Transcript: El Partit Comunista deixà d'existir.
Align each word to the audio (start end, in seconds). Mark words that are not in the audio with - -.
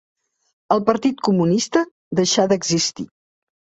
El 0.75 0.81
Partit 0.87 1.21
Comunista 1.29 1.85
deixà 2.21 2.47
d'existir. 2.53 3.07